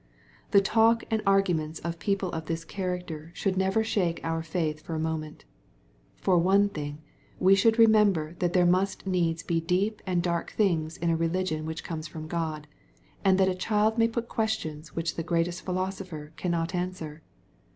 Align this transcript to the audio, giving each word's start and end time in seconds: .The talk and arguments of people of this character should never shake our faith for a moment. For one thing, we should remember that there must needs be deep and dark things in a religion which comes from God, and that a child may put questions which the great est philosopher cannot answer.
.The 0.49 0.61
talk 0.61 1.03
and 1.11 1.21
arguments 1.27 1.77
of 1.81 1.99
people 1.99 2.31
of 2.31 2.47
this 2.47 2.65
character 2.65 3.29
should 3.35 3.55
never 3.55 3.83
shake 3.83 4.19
our 4.23 4.41
faith 4.41 4.81
for 4.81 4.95
a 4.95 4.99
moment. 4.99 5.45
For 6.15 6.39
one 6.39 6.69
thing, 6.69 7.03
we 7.37 7.53
should 7.53 7.77
remember 7.77 8.33
that 8.39 8.53
there 8.53 8.65
must 8.65 9.05
needs 9.05 9.43
be 9.43 9.61
deep 9.61 10.01
and 10.07 10.23
dark 10.23 10.53
things 10.53 10.97
in 10.97 11.11
a 11.11 11.15
religion 11.15 11.67
which 11.67 11.83
comes 11.83 12.07
from 12.07 12.25
God, 12.27 12.65
and 13.23 13.37
that 13.37 13.47
a 13.47 13.53
child 13.53 13.99
may 13.99 14.07
put 14.07 14.27
questions 14.27 14.95
which 14.95 15.17
the 15.17 15.23
great 15.23 15.47
est 15.47 15.63
philosopher 15.63 16.33
cannot 16.35 16.73
answer. 16.73 17.21